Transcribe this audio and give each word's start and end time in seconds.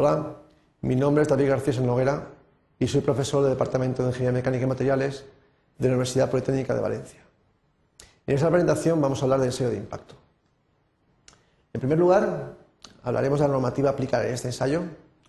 Hola, 0.00 0.36
mi 0.82 0.94
nombre 0.94 1.22
es 1.22 1.28
David 1.28 1.48
García 1.48 1.80
Noguera 1.80 2.28
y 2.78 2.86
soy 2.86 3.00
profesor 3.00 3.42
del 3.42 3.54
Departamento 3.54 4.04
de 4.04 4.10
Ingeniería 4.10 4.38
Mecánica 4.38 4.62
y 4.64 4.68
Materiales 4.68 5.24
de 5.76 5.88
la 5.88 5.94
Universidad 5.94 6.30
Politécnica 6.30 6.72
de 6.72 6.80
Valencia. 6.80 7.20
En 8.24 8.36
esta 8.36 8.48
presentación 8.48 9.00
vamos 9.00 9.20
a 9.20 9.24
hablar 9.24 9.40
del 9.40 9.48
ensayo 9.48 9.70
de 9.70 9.76
impacto. 9.76 10.14
En 11.72 11.80
primer 11.80 11.98
lugar, 11.98 12.54
hablaremos 13.02 13.40
de 13.40 13.48
la 13.48 13.52
normativa 13.52 13.90
aplicada 13.90 14.28
en 14.28 14.34
este 14.34 14.46
ensayo. 14.46 14.82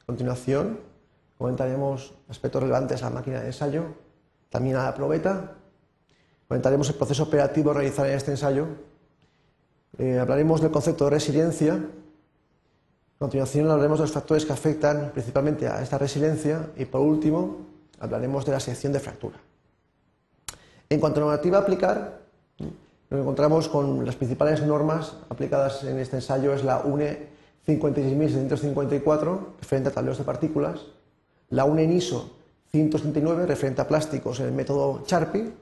A 0.04 0.06
continuación, 0.06 0.80
comentaremos 1.40 2.14
aspectos 2.30 2.62
relevantes 2.62 3.02
a 3.02 3.06
la 3.10 3.16
máquina 3.16 3.40
de 3.42 3.48
ensayo, 3.48 3.86
también 4.52 4.76
a 4.76 4.84
la 4.84 4.94
probeta. 4.94 5.56
Comentaremos 6.48 6.88
el 6.90 6.96
proceso 6.96 7.24
operativo 7.24 7.72
a 7.72 7.74
realizar 7.74 8.06
en 8.06 8.14
este 8.14 8.30
ensayo. 8.30 8.68
Eh, 9.98 10.20
hablaremos 10.20 10.62
del 10.62 10.70
concepto 10.70 11.06
de 11.06 11.10
resiliencia 11.10 11.84
a 13.20 13.28
continuación 13.28 13.70
hablaremos 13.70 14.00
de 14.00 14.04
los 14.04 14.14
factores 14.14 14.46
que 14.46 14.54
afectan 14.54 15.12
principalmente 15.12 15.68
a 15.68 15.82
esta 15.82 15.98
resiliencia 15.98 16.72
y 16.78 16.86
por 16.86 17.02
último 17.02 17.58
hablaremos 18.00 18.46
de 18.46 18.54
la 18.54 18.62
sección 18.62 18.94
de 18.94 19.02
fractura. 19.02 19.36
En 20.90 21.02
cuanto 21.02 21.20
a 21.20 21.26
normativa 21.26 21.58
a 21.58 21.62
aplicar, 21.62 22.22
nos 23.10 23.20
encontramos 23.20 23.68
con 23.68 24.06
las 24.06 24.16
principales 24.16 24.64
normas 24.64 25.18
aplicadas 25.28 25.84
en 25.84 26.00
este 26.00 26.16
ensayo 26.16 26.54
es 26.54 26.64
la 26.64 26.80
UNE 26.80 27.28
56654 27.66 29.56
referente 29.60 29.90
a 29.90 29.92
tableros 29.92 30.18
de 30.18 30.24
partículas, 30.24 30.86
la 31.50 31.66
UNE 31.66 31.94
ISO 31.94 32.38
179 32.72 33.48
referente 33.48 33.82
a 33.82 33.88
plásticos 33.90 34.40
en 34.40 34.46
el 34.46 34.54
método 34.54 35.04
Charpy, 35.06 35.54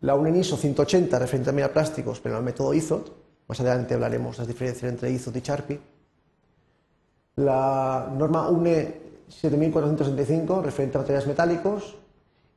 la 0.00 0.14
UNE 0.14 0.38
ISO 0.38 0.56
180 0.56 1.18
referente 1.18 1.62
a 1.62 1.72
plásticos 1.74 2.20
pero 2.20 2.36
en 2.36 2.38
el 2.38 2.44
método 2.46 2.72
IZOT, 2.72 3.12
más 3.48 3.60
adelante 3.60 3.92
hablaremos 3.92 4.38
de 4.38 4.40
las 4.40 4.48
diferencias 4.48 4.90
entre 4.90 5.10
IZOT 5.10 5.36
y 5.36 5.42
Charpy, 5.42 5.80
la 7.36 8.10
norma 8.16 8.48
UNE 8.48 9.00
7465 9.28 10.62
referente 10.62 10.98
a 10.98 11.00
materiales 11.00 11.28
metálicos 11.28 11.96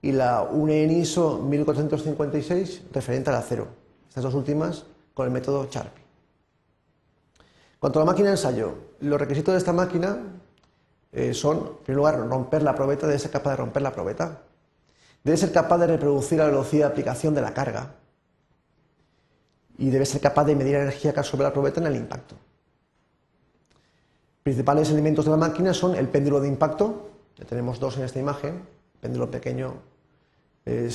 y 0.01 0.11
la 0.11 0.43
UNE 0.43 0.83
ISO 0.85 1.39
1456 1.39 2.83
referente 2.91 3.29
al 3.29 3.37
acero. 3.37 3.67
Estas 4.09 4.23
dos 4.23 4.33
últimas 4.33 4.85
con 5.13 5.25
el 5.25 5.31
método 5.31 5.65
Charpy. 5.67 6.01
Cuanto 7.79 7.99
a 7.99 8.05
la 8.05 8.11
máquina 8.11 8.29
de 8.29 8.35
ensayo, 8.35 8.75
los 9.01 9.19
requisitos 9.19 9.53
de 9.53 9.57
esta 9.57 9.73
máquina 9.73 10.17
eh, 11.11 11.33
son, 11.33 11.57
en 11.57 11.83
primer 11.83 11.97
lugar, 11.97 12.27
romper 12.27 12.63
la 12.63 12.75
probeta, 12.75 13.07
debe 13.07 13.19
ser 13.19 13.31
capaz 13.31 13.51
de 13.51 13.57
romper 13.57 13.81
la 13.81 13.91
probeta, 13.91 14.41
debe 15.23 15.37
ser 15.37 15.51
capaz 15.51 15.77
de 15.77 15.87
reproducir 15.87 16.39
la 16.39 16.45
velocidad 16.45 16.87
de 16.87 16.91
aplicación 16.91 17.35
de 17.35 17.41
la 17.41 17.53
carga 17.53 17.95
y 19.77 19.89
debe 19.89 20.05
ser 20.05 20.21
capaz 20.21 20.45
de 20.45 20.55
medir 20.55 20.73
la 20.73 20.83
energía 20.83 21.13
que 21.13 21.19
absorbe 21.19 21.43
la 21.43 21.53
probeta 21.53 21.79
en 21.79 21.87
el 21.87 21.95
impacto 21.95 22.35
principales 24.43 24.89
elementos 24.91 25.25
de 25.25 25.31
la 25.31 25.37
máquina 25.37 25.73
son 25.73 25.95
el 25.95 26.09
péndulo 26.09 26.41
de 26.41 26.49
impacto, 26.49 27.09
que 27.35 27.45
tenemos 27.45 27.79
dos 27.79 27.97
en 27.97 28.03
esta 28.03 28.19
imagen, 28.19 28.55
el 28.95 28.99
péndulo 28.99 29.31
pequeño 29.31 29.75
eh, 30.65 30.89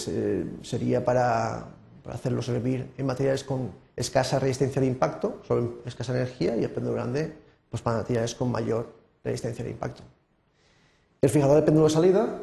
sería 0.63 1.05
para, 1.05 1.67
hacerlo 2.09 2.41
servir 2.43 2.91
en 2.97 3.07
materiales 3.07 3.45
con 3.45 3.71
escasa 3.97 4.39
resistencia 4.39 4.81
de 4.81 4.87
impacto, 4.87 5.41
solo 5.47 5.79
escasa 5.85 6.15
energía, 6.15 6.57
y 6.57 6.65
el 6.65 6.71
péndulo 6.71 6.95
grande 6.95 7.35
pues 7.71 7.83
para 7.83 7.99
materiales 7.99 8.35
con 8.35 8.51
mayor 8.51 8.95
resistencia 9.25 9.65
de 9.65 9.71
impacto. 9.71 10.03
El 11.21 11.29
fijador 11.31 11.57
de 11.57 11.63
péndulo 11.63 11.87
de 11.89 11.93
salida, 11.93 12.39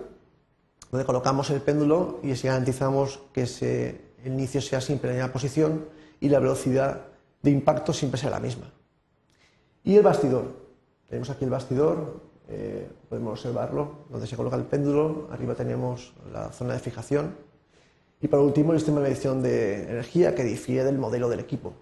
donde 0.92 1.06
colocamos 1.06 1.50
el 1.50 1.62
péndulo 1.62 2.20
y 2.22 2.32
así 2.32 2.48
garantizamos 2.48 3.22
que 3.34 4.06
el 4.24 4.34
inicio 4.34 4.62
sea 4.62 4.82
siempre 4.82 5.10
en 5.10 5.18
la 5.18 5.24
misma 5.24 5.34
posición 5.34 5.86
y 6.20 6.30
la 6.30 6.40
velocidad 6.40 7.08
de 7.42 7.52
impacto 7.52 7.94
siempre 7.94 8.20
sea 8.20 8.30
la 8.30 8.40
misma. 8.40 8.72
Y 9.84 9.96
el 9.96 10.04
bastidor, 10.04 10.65
tenemos 11.08 11.30
aquí 11.30 11.44
el 11.46 11.52
bastidor, 11.52 12.22
eh, 12.48 12.88
podemos 13.10 13.34
observarlo, 13.34 14.06
donde 14.10 14.28
se 14.28 14.36
coloca 14.36 14.56
el 14.56 14.64
péndulo, 14.64 15.28
arriba 15.32 15.56
tenemos 15.56 16.14
la 16.32 16.50
zona 16.50 16.74
de 16.74 16.80
fijación 16.80 17.36
y 18.22 18.28
por 18.28 18.40
último 18.40 18.74
el 18.74 18.80
sistema 18.80 19.00
de 19.00 19.10
medición 19.10 19.42
de 19.42 19.84
energía 19.84 20.36
que 20.36 20.44
difiere 20.44 20.84
del 20.84 20.98
modelo 20.98 21.30
del 21.30 21.40
equipo. 21.40 21.74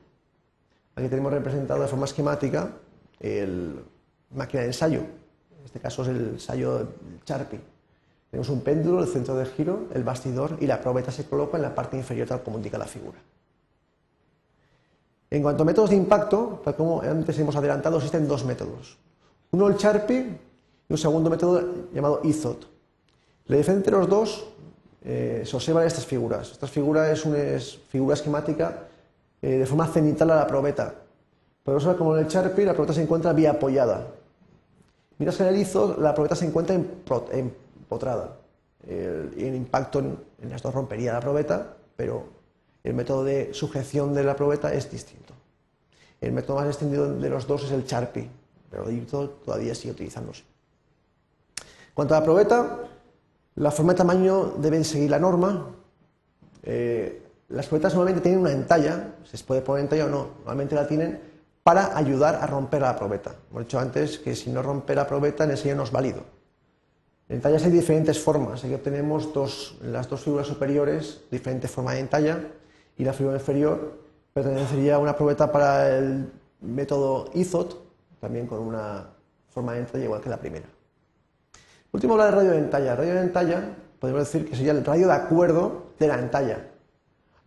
Aquí 0.96 1.08
tenemos 1.10 1.34
representado 1.34 1.82
de 1.82 1.88
forma 1.88 2.06
esquemática 2.06 2.72
el 3.20 3.84
máquina 4.32 4.62
de 4.62 4.68
ensayo, 4.68 5.00
en 5.00 5.66
este 5.66 5.80
caso 5.80 6.04
es 6.04 6.10
el 6.10 6.18
ensayo 6.34 6.88
Charpy. 7.26 7.60
Tenemos 8.30 8.50
un 8.50 8.62
péndulo, 8.62 9.04
el 9.04 9.08
centro 9.08 9.36
de 9.36 9.46
giro, 9.46 9.88
el 9.94 10.04
bastidor 10.04 10.58
y 10.60 10.66
la 10.66 10.82
probeta 10.82 11.12
se 11.12 11.26
coloca 11.26 11.58
en 11.58 11.64
la 11.64 11.76
parte 11.76 11.98
inferior 11.98 12.28
tal 12.28 12.42
como 12.42 12.58
indica 12.58 12.78
la 12.78 12.86
figura. 12.86 13.20
En 15.30 15.42
cuanto 15.42 15.64
a 15.64 15.66
métodos 15.66 15.90
de 15.90 15.96
impacto, 15.96 16.62
tal 16.64 16.76
como 16.76 17.02
antes 17.02 17.38
hemos 17.40 17.56
adelantado, 17.56 17.98
existen 17.98 18.28
dos 18.28 18.46
métodos. 18.46 18.98
Uno 19.54 19.68
el 19.68 19.78
Charpy 19.78 20.16
y 20.16 20.92
un 20.92 20.98
segundo 20.98 21.30
método 21.30 21.64
llamado 21.94 22.22
IZOT. 22.24 22.66
La 23.46 23.58
diferencia 23.58 23.86
entre 23.86 23.92
los 23.92 24.10
dos 24.10 24.48
eh, 25.04 25.44
se 25.46 25.56
observan 25.56 25.86
estas 25.86 26.08
figuras. 26.08 26.54
Esta 26.54 26.66
figura 26.66 27.12
es 27.12 27.24
una 27.24 27.38
figura 27.88 28.16
esquemática 28.16 28.88
eh, 29.44 29.58
de 29.60 29.66
forma 29.68 29.86
cenital 29.86 30.32
a 30.32 30.38
la 30.38 30.48
probeta. 30.48 30.96
Podemos 31.62 31.86
ver 31.86 31.98
como 31.98 32.18
en 32.18 32.24
el 32.24 32.28
Charpy 32.28 32.66
la 32.66 32.74
probeta 32.74 32.94
se 32.94 33.04
encuentra 33.04 33.32
vía 33.32 33.52
apoyada. 33.52 34.08
Mientras 35.20 35.38
que 35.38 35.44
en 35.44 35.50
el 35.50 35.62
IZOT 35.62 36.00
la 36.00 36.16
probeta 36.16 36.36
se 36.36 36.48
encuentra 36.48 36.76
empotrada. 36.76 38.38
El, 38.88 39.36
el 39.38 39.54
impacto 39.54 40.00
en, 40.00 40.18
en 40.42 40.52
esto 40.52 40.72
rompería 40.72 41.14
la 41.14 41.20
probeta, 41.20 41.78
pero 41.96 42.24
el 42.84 42.96
método 42.96 43.24
de 43.24 43.54
sujeción 43.54 44.16
de 44.16 44.24
la 44.24 44.36
probeta 44.36 44.74
es 44.74 44.90
distinto. 44.90 45.36
El 46.20 46.32
método 46.32 46.58
más 46.58 46.66
extendido 46.66 47.14
de 47.14 47.30
los 47.30 47.46
dos 47.46 47.66
es 47.66 47.72
el 47.72 47.86
Charpy, 47.86 48.28
pero 48.74 48.90
el 48.90 49.06
todavía 49.46 49.76
sigue 49.76 49.92
utilizándose. 49.92 50.44
Cuanto 51.94 52.16
a 52.16 52.20
la 52.20 52.26
probeta, 52.26 52.80
la 53.56 53.70
forma 53.70 53.94
de 53.94 53.98
tamaño 53.98 54.56
deben 54.58 54.84
seguir 54.84 55.12
la 55.12 55.20
norma. 55.20 55.68
Eh, 56.64 57.22
las 57.50 57.68
probetas 57.68 57.94
normalmente 57.94 58.24
tienen 58.24 58.42
una 58.42 58.52
entalla, 58.52 59.14
se 59.26 59.38
puede 59.44 59.62
poner 59.62 59.84
entalla 59.84 60.08
o 60.08 60.10
no, 60.10 60.28
normalmente 60.40 60.74
la 60.74 60.88
tienen 60.88 61.20
para 61.62 61.96
ayudar 61.96 62.40
a 62.42 62.48
romper 62.48 62.82
la 62.82 62.96
probeta. 62.96 63.36
Hemos 63.52 63.66
dicho 63.66 63.80
antes 63.80 64.18
que 64.18 64.36
si 64.36 64.50
no 64.50 64.64
rompe 64.64 64.96
la 64.96 65.06
probeta, 65.06 65.44
en 65.44 65.52
el 65.52 65.78
no 65.78 65.84
es 65.84 65.92
válido. 65.92 66.24
En 67.30 67.36
entallas 67.36 67.64
hay 67.64 67.72
diferentes 67.72 68.20
formas, 68.20 68.64
aquí 68.64 68.74
obtenemos 68.74 69.32
dos, 69.34 69.78
las 69.84 70.10
dos 70.10 70.22
figuras 70.22 70.48
superiores, 70.48 71.22
diferentes 71.30 71.70
formas 71.70 71.94
de 71.94 72.00
entalla, 72.00 72.40
y 72.98 73.04
la 73.04 73.14
figura 73.14 73.36
inferior 73.36 74.00
pertenecería 74.34 74.96
a 74.96 74.98
una 74.98 75.16
probeta 75.16 75.52
para 75.52 75.96
el 75.96 76.32
método 76.60 77.30
IZOT, 77.36 77.83
también 78.24 78.48
con 78.48 78.62
una 78.62 79.06
forma 79.50 79.74
de 79.74 79.80
entalla 79.80 80.06
igual 80.06 80.22
que 80.22 80.30
la 80.30 80.40
primera. 80.40 80.66
último, 81.92 82.14
hablar 82.14 82.30
de 82.30 82.38
radio 82.38 82.52
de 82.52 82.58
entalla. 82.60 82.96
Radio 82.96 83.16
de 83.16 83.20
entalla, 83.20 83.76
podemos 84.00 84.22
decir 84.24 84.50
que 84.50 84.56
sería 84.56 84.72
el 84.72 84.86
radio 84.86 85.08
de 85.08 85.14
acuerdo 85.14 85.88
de 86.00 86.08
la 86.08 86.18
entalla. 86.18 86.70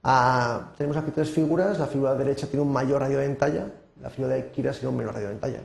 Ah, 0.03 0.75
tenemos 0.77 0.99
aquí 0.99 1.13
tres 1.13 1.31
figuras. 1.31 1.79
La 1.79 1.87
figura 1.87 2.15
derecha 2.15 2.47
tiene 2.47 2.61
un 2.61 2.71
mayor 2.71 3.01
radio 3.01 3.17
de 3.21 3.25
entalla, 3.25 3.69
la 4.03 4.11
figura 4.11 4.35
de 4.35 4.41
izquierda 4.41 4.75
sería 4.75 4.91
un 4.91 4.99
menor 4.99 5.15
radio 5.15 5.29
de 5.29 5.35
entalla. 5.35 5.61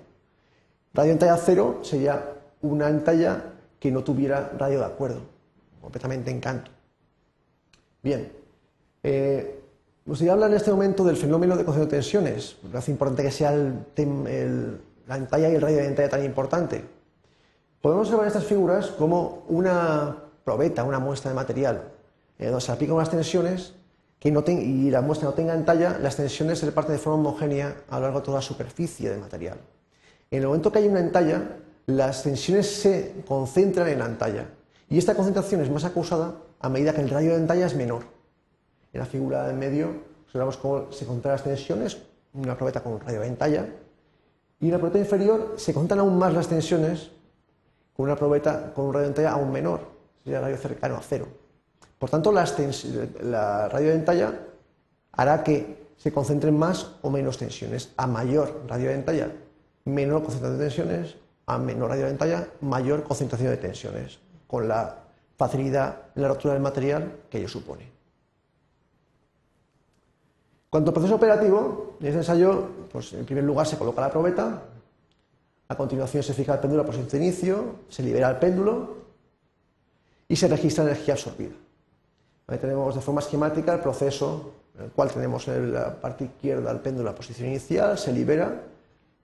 Radio 0.93 1.07
de 1.09 1.11
entalla 1.11 1.35
cero 1.35 1.79
sería 1.83 2.23
una 2.61 2.87
entalla 2.87 3.43
que 3.81 3.91
no 3.91 4.05
tuviera 4.05 4.53
radio 4.57 4.79
de 4.79 4.85
acuerdo, 4.85 5.19
completamente 5.81 6.31
en 6.31 6.39
canto. 6.39 6.71
Bien, 8.01 8.31
eh, 9.03 9.59
nos 10.05 10.21
habla 10.21 10.45
en 10.45 10.53
este 10.53 10.71
momento 10.71 11.03
del 11.03 11.17
fenómeno 11.17 11.57
de 11.57 11.65
concepto 11.65 11.87
de 11.87 11.97
tensiones. 11.97 12.55
Es 12.73 12.87
importante 12.87 13.23
que 13.23 13.31
sea 13.31 13.53
el, 13.53 13.83
el 13.97 14.79
la 15.11 15.17
entalla 15.17 15.49
y 15.49 15.55
el 15.55 15.61
radio 15.61 15.79
de 15.79 15.87
entalla 15.87 16.07
tan 16.07 16.23
importante. 16.23 16.85
Podemos 17.81 18.07
observar 18.07 18.27
estas 18.27 18.45
figuras 18.45 18.87
como 18.91 19.43
una 19.49 20.15
probeta, 20.45 20.85
una 20.85 20.99
muestra 20.99 21.31
de 21.31 21.35
material, 21.35 21.83
eh, 22.39 22.45
donde 22.45 22.61
se 22.61 22.71
aplican 22.71 22.95
unas 22.95 23.09
tensiones 23.11 23.73
que 24.19 24.31
no 24.31 24.41
y 24.47 24.89
la 24.89 25.01
muestra 25.01 25.27
no 25.27 25.33
tenga 25.33 25.53
entalla, 25.53 25.99
las 25.99 26.15
tensiones 26.15 26.59
se 26.59 26.65
reparten 26.67 26.93
de 26.93 26.99
forma 26.99 27.19
homogénea 27.19 27.75
a 27.89 27.97
lo 27.97 28.03
largo 28.03 28.19
de 28.19 28.25
toda 28.25 28.37
la 28.37 28.41
superficie 28.41 29.09
del 29.09 29.19
material. 29.19 29.57
En 30.29 30.39
el 30.43 30.47
momento 30.47 30.71
que 30.71 30.79
hay 30.79 30.87
una 30.87 31.01
entalla, 31.01 31.57
las 31.87 32.23
tensiones 32.23 32.67
se 32.67 33.15
concentran 33.27 33.89
en 33.89 33.99
la 33.99 34.05
entalla 34.05 34.45
y 34.89 34.97
esta 34.97 35.13
concentración 35.13 35.59
es 35.59 35.69
más 35.69 35.83
acusada 35.83 36.35
a 36.61 36.69
medida 36.69 36.93
que 36.93 37.01
el 37.01 37.09
radio 37.09 37.31
de 37.31 37.37
entalla 37.37 37.65
es 37.65 37.75
menor. 37.75 38.03
En 38.93 38.99
la 39.01 39.05
figura 39.05 39.45
del 39.45 39.57
medio 39.57 39.91
observamos 40.23 40.55
cómo 40.55 40.89
se 40.93 41.05
concentran 41.05 41.33
las 41.33 41.43
tensiones, 41.43 41.97
una 42.33 42.55
probeta 42.55 42.81
con 42.81 42.97
radio 43.01 43.19
de 43.19 43.27
entalla, 43.27 43.65
y 44.61 44.67
en 44.67 44.71
la 44.71 44.77
probeta 44.77 44.99
inferior 44.99 45.55
se 45.57 45.73
contan 45.73 45.99
aún 45.99 46.17
más 46.17 46.33
las 46.33 46.47
tensiones 46.47 47.09
con 47.95 48.05
una 48.05 48.15
probeta 48.15 48.73
con 48.73 48.85
un 48.85 48.93
radio 48.93 49.09
de 49.09 49.27
aún 49.27 49.51
menor, 49.51 49.81
sería 50.23 50.39
radio 50.39 50.55
cercano 50.55 50.95
a 50.95 51.01
cero. 51.01 51.27
Por 51.97 52.09
tanto, 52.09 52.31
la 52.31 53.67
radio 53.69 53.89
de 53.89 53.95
entalla 53.95 54.39
hará 55.11 55.43
que 55.43 55.81
se 55.97 56.11
concentren 56.11 56.57
más 56.57 56.95
o 57.01 57.09
menos 57.09 57.37
tensiones. 57.37 57.91
A 57.97 58.07
mayor 58.07 58.63
radio 58.67 58.89
de 58.89 58.95
entalla, 58.95 59.31
menor 59.85 60.23
concentración 60.23 60.57
de 60.57 60.65
tensiones, 60.65 61.15
a 61.45 61.57
menor 61.57 61.89
radio 61.89 62.05
de 62.05 62.11
entalla, 62.11 62.47
mayor 62.61 63.03
concentración 63.03 63.51
de 63.51 63.57
tensiones, 63.57 64.19
con 64.47 64.67
la 64.67 64.95
facilidad 65.37 66.03
en 66.15 66.21
la 66.21 66.27
rotura 66.29 66.53
del 66.53 66.63
material 66.63 67.19
que 67.29 67.39
ello 67.39 67.49
supone. 67.49 67.91
Cuanto 70.71 70.91
al 70.91 70.93
proceso 70.93 71.15
operativo, 71.15 71.97
en 71.99 72.07
este 72.07 72.19
ensayo, 72.19 72.65
pues 72.89 73.11
en 73.11 73.25
primer 73.25 73.43
lugar 73.43 73.67
se 73.67 73.77
coloca 73.77 73.99
la 73.99 74.09
probeta, 74.09 74.63
A 75.67 75.75
continuación 75.75 76.23
se 76.23 76.33
fija 76.33 76.53
el 76.55 76.59
péndulo 76.59 76.83
a 76.83 76.85
posición 76.85 77.07
de 77.07 77.17
inicio, 77.17 77.75
se 77.87 78.03
libera 78.03 78.29
el 78.29 78.37
péndulo 78.37 78.97
y 80.27 80.35
se 80.35 80.47
registra 80.47 80.83
energía 80.83 81.13
absorbida. 81.13 81.55
Ahí 82.47 82.57
tenemos 82.57 82.95
de 82.95 82.99
forma 82.99 83.21
esquemática 83.21 83.73
el 83.73 83.79
proceso 83.79 84.51
en 84.77 84.85
el 84.85 84.91
cual 84.91 85.11
tenemos 85.11 85.47
en 85.47 85.73
la 85.73 85.95
parte 85.95 86.25
izquierda 86.25 86.71
el 86.71 86.79
péndulo 86.79 87.09
a 87.09 87.15
posición 87.15 87.49
inicial, 87.49 87.97
se 87.97 88.11
libera, 88.11 88.63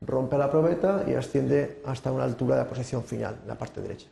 rompe 0.02 0.38
la 0.38 0.50
probeta 0.50 1.04
y 1.08 1.16
asciende 1.16 1.82
hasta 1.86 2.12
una 2.12 2.24
altura 2.24 2.56
de 2.56 2.64
la 2.64 2.70
posición 2.70 3.04
final, 3.04 3.40
en 3.42 3.48
la 3.48 3.56
parte 3.56 3.82
derecha. 3.82 4.08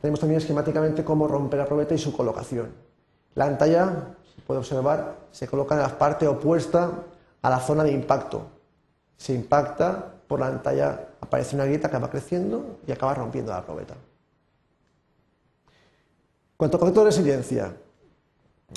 Tenemos 0.00 0.20
también 0.20 0.40
esquemáticamente 0.40 1.04
cómo 1.04 1.26
rompe 1.26 1.56
la 1.56 1.66
probeta 1.66 1.94
y 1.94 1.98
su 1.98 2.12
colocación. 2.16 2.68
La 3.34 3.46
antalla, 3.46 4.14
se 4.15 4.15
puede 4.46 4.60
observar, 4.60 5.16
se 5.32 5.48
coloca 5.48 5.74
en 5.74 5.82
la 5.82 5.98
parte 5.98 6.26
opuesta 6.26 6.90
a 7.42 7.50
la 7.50 7.58
zona 7.58 7.84
de 7.84 7.92
impacto. 7.92 8.46
Se 9.16 9.34
impacta 9.34 10.12
por 10.28 10.40
la 10.40 10.46
antalla, 10.46 11.08
aparece 11.20 11.56
una 11.56 11.64
grieta 11.64 11.90
que 11.90 11.98
va 11.98 12.10
creciendo 12.10 12.78
y 12.86 12.92
acaba 12.92 13.14
rompiendo 13.14 13.52
la 13.52 13.64
probeta. 13.64 13.94
Cuanto 16.56 16.76
al 16.76 16.80
concepto 16.80 17.00
de 17.00 17.06
resiliencia, 17.06 17.76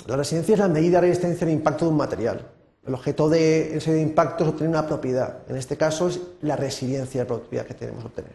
la 0.07 0.17
resiliencia 0.17 0.53
es 0.53 0.59
la 0.59 0.67
medida 0.67 0.99
de 0.99 1.07
resistencia 1.07 1.45
al 1.45 1.53
impacto 1.53 1.85
de 1.85 1.91
un 1.91 1.97
material. 1.97 2.45
El 2.85 2.93
objeto 2.93 3.29
de 3.29 3.77
ese 3.77 3.99
impacto 4.01 4.43
es 4.43 4.49
obtener 4.49 4.69
una 4.69 4.87
propiedad. 4.87 5.39
En 5.47 5.55
este 5.55 5.77
caso 5.77 6.07
es 6.07 6.19
la 6.41 6.55
resiliencia 6.55 7.23
de 7.23 7.29
la 7.29 7.35
propiedad 7.35 7.65
que 7.65 7.73
tenemos 7.73 8.01
que 8.01 8.07
obtener. 8.07 8.33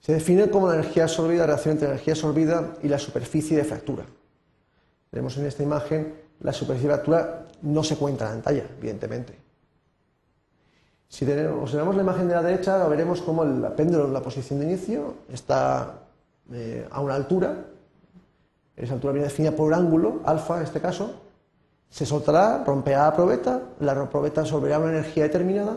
Se 0.00 0.12
define 0.12 0.50
como 0.50 0.68
la 0.68 0.74
energía 0.74 1.04
absorbida, 1.04 1.40
la 1.40 1.46
relación 1.46 1.72
entre 1.72 1.88
la 1.88 1.94
energía 1.94 2.14
absorbida 2.14 2.74
y 2.82 2.88
la 2.88 2.98
superficie 2.98 3.56
de 3.56 3.64
fractura. 3.64 4.04
Vemos 5.10 5.36
en 5.38 5.46
esta 5.46 5.62
imagen 5.62 6.14
la 6.40 6.52
superficie 6.52 6.88
de 6.88 6.94
fractura 6.94 7.46
no 7.62 7.82
se 7.82 7.96
cuenta 7.96 8.24
en 8.24 8.30
la 8.30 8.34
pantalla, 8.36 8.64
evidentemente. 8.78 9.38
Si 11.08 11.24
observamos 11.24 11.96
la 11.96 12.02
imagen 12.02 12.28
de 12.28 12.34
la 12.34 12.42
derecha, 12.42 12.86
veremos 12.86 13.22
como 13.22 13.42
el 13.42 13.62
péndulo 13.72 14.04
en 14.04 14.12
la 14.12 14.22
posición 14.22 14.60
de 14.60 14.66
inicio 14.66 15.14
está 15.32 16.00
eh, 16.52 16.86
a 16.90 17.00
una 17.00 17.14
altura. 17.14 17.64
Esa 18.76 18.94
altura 18.94 19.14
viene 19.14 19.28
definida 19.28 19.52
por 19.52 19.68
un 19.68 19.74
ángulo, 19.74 20.20
alfa 20.24 20.58
en 20.58 20.64
este 20.64 20.80
caso. 20.80 21.22
Se 21.88 22.04
soltará, 22.04 22.62
romperá 22.64 23.06
la 23.06 23.16
probeta, 23.16 23.62
la 23.80 24.08
probeta 24.08 24.42
absorberá 24.42 24.78
una 24.78 24.90
energía 24.90 25.24
determinada 25.24 25.76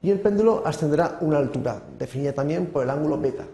y 0.00 0.10
el 0.10 0.18
péndulo 0.20 0.62
ascenderá 0.64 1.18
una 1.20 1.38
altura, 1.38 1.82
definida 1.98 2.32
también 2.32 2.66
por 2.66 2.82
el 2.82 2.90
ángulo 2.90 3.18
beta. 3.18 3.44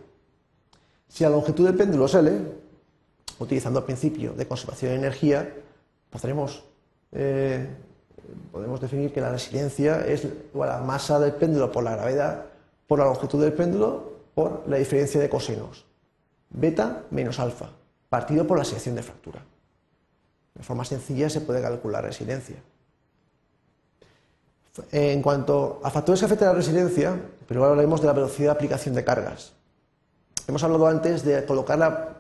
Si 1.09 1.25
la 1.25 1.31
longitud 1.31 1.67
del 1.67 1.77
péndulo 1.77 2.07
es 2.07 2.15
L, 2.15 2.41
utilizando 3.41 3.81
el 3.81 3.87
principio 3.87 4.33
de 4.35 4.47
conservación 4.47 4.93
de 4.93 4.99
energía, 4.99 5.53
podremos, 6.11 6.63
eh, 7.13 7.67
podemos 8.53 8.81
definir 8.81 9.13
que 9.13 9.21
la 9.21 9.31
resiliencia 9.31 10.07
es 10.07 10.25
igual 10.25 10.69
la 10.69 10.79
masa 10.79 11.19
del 11.19 11.33
péndulo 11.33 11.73
por 11.73 11.83
la 11.83 11.97
gravedad, 11.97 12.45
por 12.87 12.99
la 12.99 13.07
longitud 13.07 13.41
del 13.43 13.55
péndulo, 13.55 14.13
por 14.35 14.63
la 14.69 14.77
diferencia 14.77 15.21
de 15.21 15.29
cosinos. 15.29 15.87
Beta 16.51 17.05
menos 17.11 17.41
alfa, 17.41 17.71
partido 18.09 18.47
por 18.47 18.59
la 18.59 18.65
sección 18.65 18.95
de 18.95 19.03
fractura. 19.03 19.43
De 20.55 20.63
forma 20.63 20.85
sencilla 20.85 21.31
se 21.31 21.41
puede 21.41 21.63
calcular 21.63 22.05
resiliencia. 22.05 22.57
En 24.93 25.23
cuanto 25.23 25.81
a 25.83 25.91
factores 25.91 26.21
que 26.21 26.27
afectan 26.27 26.49
a 26.49 26.53
la 26.53 26.59
resiliencia, 26.59 27.19
primero 27.47 27.71
hablaremos 27.71 28.01
de 28.01 28.07
la 28.07 28.13
velocidad 28.13 28.49
de 28.49 28.53
aplicación 28.53 28.95
de 28.95 29.05
cargas. 29.05 29.55
Hemos 30.47 30.63
hablado 30.63 30.87
antes 30.87 31.25
de 31.25 31.45
colocar 31.45 32.20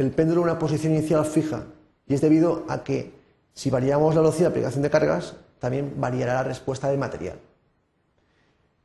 el 0.00 0.12
péndulo 0.12 0.40
una 0.40 0.58
posición 0.58 0.94
inicial 0.94 1.26
fija 1.26 1.64
y 2.08 2.14
es 2.14 2.22
debido 2.22 2.64
a 2.68 2.82
que 2.82 3.12
si 3.52 3.68
variamos 3.68 4.14
la 4.14 4.22
velocidad 4.22 4.48
de 4.48 4.52
aplicación 4.52 4.82
de 4.82 4.88
cargas, 4.88 5.34
también 5.58 5.92
variará 5.98 6.34
la 6.36 6.44
respuesta 6.44 6.88
del 6.88 6.98
material. 6.98 7.38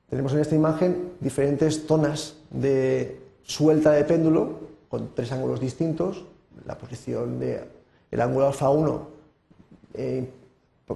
Tenemos 0.09 0.33
en 0.33 0.39
esta 0.39 0.56
imagen 0.56 1.13
diferentes 1.21 1.88
zonas 1.88 2.35
de 2.50 3.17
suelta 3.44 3.91
de 3.91 4.03
péndulo 4.03 4.59
con 4.89 5.15
tres 5.15 5.31
ángulos 5.31 5.62
distintos. 5.62 6.25
La 6.65 6.77
posición 6.77 7.39
del 7.39 8.21
ángulo 8.21 8.47
alfa 8.47 8.69
1 8.69 9.07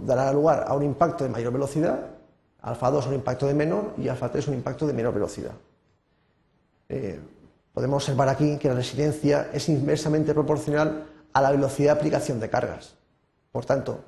dará 0.02 0.34
lugar 0.34 0.66
a 0.68 0.74
un 0.74 0.84
impacto 0.84 1.24
de 1.24 1.30
mayor 1.30 1.54
velocidad, 1.54 2.08
alfa 2.62 2.92
2 2.92 3.08
un 3.08 3.14
impacto 3.14 3.48
de 3.48 3.54
menor 3.54 3.94
y 3.98 4.10
alfa 4.10 4.30
3 4.30 4.50
un 4.50 4.56
impacto 4.56 4.86
de 4.86 4.92
menor 4.92 5.14
velocidad. 5.14 5.54
Eh, 6.90 7.22
podemos 7.74 8.04
observar 8.04 8.30
aquí 8.30 8.58
que 8.58 8.70
la 8.70 8.76
resiliencia 8.76 9.50
es 9.54 9.70
inversamente 9.70 10.34
proporcional 10.34 11.06
a 11.34 11.42
la 11.42 11.52
velocidad 11.52 11.94
de 11.94 12.00
aplicación 12.00 12.40
de 12.40 12.50
cargas. 12.50 12.96
Por 13.52 13.66
tanto, 13.66 14.04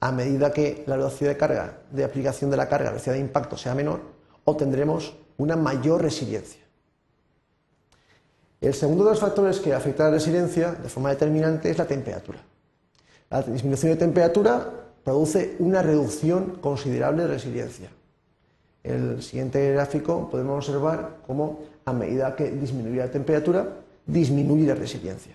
a 0.00 0.12
medida 0.12 0.52
que 0.52 0.84
la 0.86 0.96
velocidad 0.96 1.30
de 1.30 1.36
carga, 1.36 1.78
de 1.90 2.04
aplicación 2.04 2.50
de 2.50 2.56
la 2.56 2.68
carga, 2.68 2.86
la 2.86 2.90
velocidad 2.92 3.14
de 3.14 3.20
impacto 3.20 3.56
sea 3.56 3.74
menor, 3.74 4.00
obtendremos 4.44 5.14
una 5.38 5.56
mayor 5.56 6.02
resiliencia. 6.02 6.60
El 8.60 8.74
segundo 8.74 9.04
de 9.04 9.10
los 9.10 9.20
factores 9.20 9.60
que 9.60 9.74
afecta 9.74 10.04
a 10.04 10.06
la 10.06 10.14
resiliencia 10.14 10.72
de 10.72 10.88
forma 10.88 11.10
determinante 11.10 11.70
es 11.70 11.78
la 11.78 11.86
temperatura. 11.86 12.38
La 13.30 13.42
disminución 13.42 13.92
de 13.92 13.98
temperatura 13.98 14.70
produce 15.02 15.56
una 15.58 15.82
reducción 15.82 16.58
considerable 16.60 17.22
de 17.22 17.28
resiliencia. 17.28 17.90
El 18.84 19.22
siguiente 19.22 19.72
gráfico 19.72 20.28
podemos 20.30 20.68
observar 20.68 21.16
cómo 21.26 21.62
a 21.86 21.92
medida 21.94 22.36
que 22.36 22.50
disminuye 22.50 22.98
la 22.98 23.10
temperatura, 23.10 23.66
disminuye 24.06 24.66
la 24.66 24.74
resiliencia. 24.74 25.34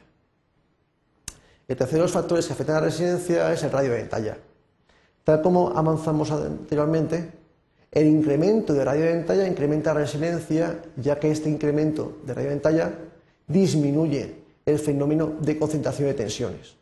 El 1.67 1.75
tercero 1.75 1.97
de 1.97 2.03
los 2.03 2.11
factores 2.11 2.45
que 2.45 2.53
afectan 2.53 2.77
a 2.77 2.79
la 2.79 2.85
resiliencia 2.85 3.51
es 3.51 3.63
el 3.63 3.71
radio 3.71 3.91
de 3.91 3.97
ventalla. 3.97 4.37
Tal 5.23 5.41
como 5.41 5.69
avanzamos 5.75 6.31
anteriormente, 6.31 7.31
el 7.91 8.05
incremento 8.07 8.73
de 8.73 8.85
radio 8.85 9.05
de 9.05 9.13
ventalla 9.13 9.47
incrementa 9.47 9.93
la 9.95 10.01
resiliencia, 10.01 10.83
ya 10.95 11.19
que 11.19 11.31
este 11.31 11.49
incremento 11.49 12.19
de 12.23 12.33
radio 12.35 12.49
de 12.49 12.55
ventalla 12.55 12.93
disminuye 13.47 14.35
el 14.63 14.77
fenómeno 14.77 15.33
de 15.39 15.57
concentración 15.57 16.07
de 16.07 16.13
tensiones. 16.13 16.75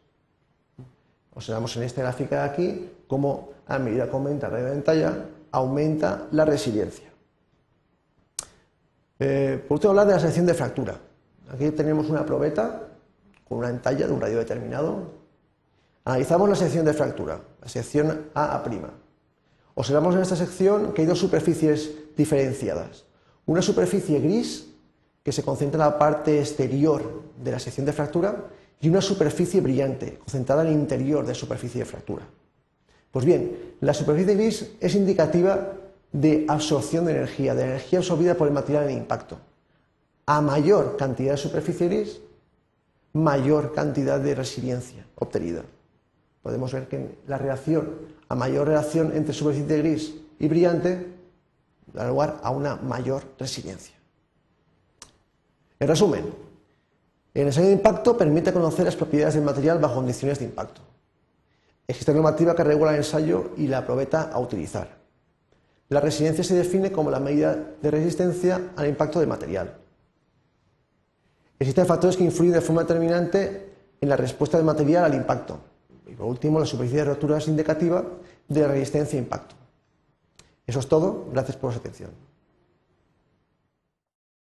Observamos 1.34 1.76
en 1.78 1.84
esta 1.84 2.02
gráfica 2.02 2.44
de 2.44 2.50
aquí 2.50 2.90
cómo 3.08 3.52
a 3.68 3.80
medida 3.80 4.06
que 4.06 4.12
aumenta 4.12 4.50
la 4.50 4.60
ventalla, 4.60 5.26
aumenta 5.52 6.28
la 6.32 6.46
resiliencia. 6.46 7.08
Eh, 9.20 9.64
por 9.68 9.76
último, 9.76 9.92
hablar 9.92 10.08
de 10.08 10.14
la 10.14 10.20
sección 10.20 10.46
de 10.46 10.54
fractura. 10.54 11.00
Aquí 11.50 11.72
tenemos 11.72 12.10
una 12.10 12.26
probeta 12.26 12.84
con 13.48 13.60
una 13.60 13.70
entalla 13.70 14.08
de 14.08 14.14
un 14.14 14.22
radio 14.22 14.38
determinado. 14.38 15.12
Analizamos 16.06 16.50
la 16.50 16.56
sección 16.56 16.86
de 16.86 16.94
fractura, 16.94 17.42
la 17.62 17.70
sección 17.70 18.28
AA'. 18.34 18.64
Observamos 19.76 20.16
en 20.16 20.22
esta 20.22 20.36
sección 20.36 20.94
que 20.94 21.02
hay 21.02 21.08
dos 21.08 21.20
superficies 21.20 21.92
diferenciadas. 22.16 23.06
Una 23.46 23.62
superficie 23.62 24.20
gris, 24.20 24.68
que 25.24 25.32
se 25.32 25.44
concentra 25.44 25.84
en 25.84 25.92
la 25.92 26.00
parte 26.00 26.40
exterior 26.40 27.24
de 27.44 27.52
la 27.52 27.60
sección 27.60 27.86
de 27.86 27.94
fractura, 27.94 28.46
y 28.80 28.90
una 28.90 29.02
superficie 29.02 29.62
brillante, 29.62 30.18
concentrada 30.20 30.62
en 30.64 30.70
el 30.70 30.74
interior 30.74 31.24
de 31.24 31.34
la 31.34 31.36
superficie 31.36 31.80
de 31.80 31.86
fractura. 31.86 32.24
Pues 33.12 33.26
bien, 33.26 33.76
la 33.82 33.94
superficie 33.94 34.36
gris 34.36 34.72
es 34.80 34.96
indicativa 34.96 35.74
de 36.12 36.46
absorción 36.48 37.06
de 37.06 37.12
energía, 37.12 37.56
de 37.56 37.64
energía 37.64 38.00
absorbida 38.00 38.36
por 38.36 38.48
el 38.48 38.54
material 38.54 38.90
en 38.90 38.98
impacto. 38.98 39.38
A 40.26 40.42
mayor 40.42 40.98
cantidad 40.98 41.32
de 41.32 41.38
superficie 41.38 41.88
gris, 41.88 42.20
mayor 43.14 43.74
cantidad 43.74 44.20
de 44.20 44.36
resiliencia 44.36 45.06
obtenida. 45.16 45.64
Podemos 46.44 46.72
ver 46.72 46.88
que 46.88 47.18
la 47.28 47.38
reacción, 47.38 47.90
a 48.30 48.36
mayor 48.36 48.68
relación 48.68 49.16
entre 49.16 49.34
superficie 49.34 49.78
gris 49.78 50.16
y 50.40 50.48
brillante, 50.48 51.08
da 51.94 52.08
lugar 52.08 52.40
a 52.44 52.52
una 52.52 52.76
mayor 52.76 53.24
resiliencia. 53.40 53.96
En 55.80 55.88
resumen, 55.88 56.26
el 57.34 57.48
ensayo 57.48 57.68
de 57.68 57.74
impacto 57.74 58.18
permite 58.18 58.52
conocer 58.52 58.86
las 58.86 58.96
propiedades 58.96 59.36
del 59.36 59.44
material 59.44 59.80
bajo 59.80 59.96
condiciones 59.96 60.40
de 60.40 60.46
impacto. 60.46 60.82
Existe 61.88 62.14
normativa 62.14 62.56
que 62.56 62.64
regula 62.64 62.92
el 62.92 62.98
ensayo 62.98 63.52
y 63.56 63.68
la 63.68 63.86
probeta 63.86 64.24
a 64.24 64.40
utilizar. 64.40 64.98
La 65.90 66.02
resiliencia 66.02 66.44
se 66.44 66.56
define 66.56 66.92
como 66.92 67.10
la 67.10 67.20
medida 67.20 67.56
de 67.82 67.92
resistencia 67.92 68.72
al 68.76 68.88
impacto 68.88 69.20
del 69.20 69.30
material. 69.30 69.78
Existen 71.60 71.86
factores 71.86 72.18
que 72.18 72.26
influyen 72.26 72.54
de 72.54 72.62
forma 72.62 72.82
determinante 72.82 73.74
en 74.02 74.10
la 74.10 74.18
respuesta 74.18 74.58
del 74.58 74.66
material 74.66 75.06
al 75.06 75.16
impacto. 75.16 75.60
Y 76.06 76.14
por 76.14 76.28
último, 76.28 76.60
la 76.60 76.66
superficie 76.66 77.00
de 77.00 77.06
rotura 77.06 77.38
es 77.38 77.48
indicativa 77.48 78.04
de 78.48 78.62
la 78.62 78.68
resistencia 78.68 79.18
a 79.18 79.22
impacto. 79.22 79.56
Eso 80.66 80.80
es 80.80 80.88
todo. 80.88 81.30
Gracias 81.32 81.56
por 81.56 81.72
su 81.72 81.80
atención. 81.80 82.27